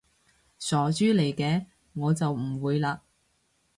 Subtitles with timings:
[0.57, 3.01] 傻豬嚟嘅，我就唔會嘞